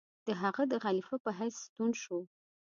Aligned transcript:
د 0.27 0.29
هغه 0.41 0.63
د 0.71 0.73
خلیفه 0.83 1.15
په 1.25 1.31
حیث 1.39 1.55
ستون 1.65 1.89
شو. 2.01 2.19